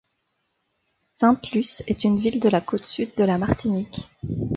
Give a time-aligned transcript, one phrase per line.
[1.13, 4.09] Sainte-Luce est une ville de la côte Sud de la Martinique.